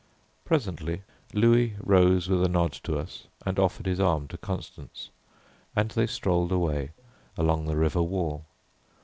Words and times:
Presently 0.45 1.03
Louis 1.31 1.75
rose 1.79 2.27
with 2.27 2.43
a 2.43 2.49
nod 2.49 2.71
to 2.71 2.97
us 2.97 3.27
and 3.45 3.59
offered 3.59 3.85
his 3.85 3.99
arm 3.99 4.27
to 4.29 4.37
Constance, 4.39 5.11
and 5.75 5.91
they 5.91 6.07
strolled 6.07 6.51
away 6.51 6.89
along 7.37 7.65
the 7.65 7.77
river 7.77 8.01
wall. 8.01 8.45